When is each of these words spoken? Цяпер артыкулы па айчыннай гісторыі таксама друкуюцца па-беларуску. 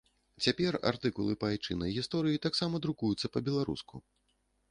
Цяпер 0.43 0.77
артыкулы 0.91 1.33
па 1.43 1.51
айчыннай 1.57 1.93
гісторыі 1.97 2.41
таксама 2.47 2.75
друкуюцца 2.85 3.33
па-беларуску. 3.35 3.95